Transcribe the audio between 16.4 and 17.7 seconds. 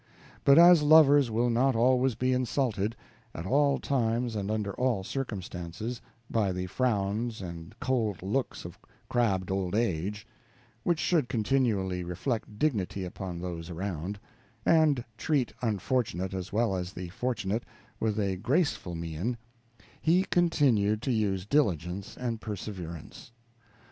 well as the fortunate